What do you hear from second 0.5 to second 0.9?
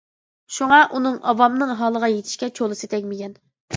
شۇڭا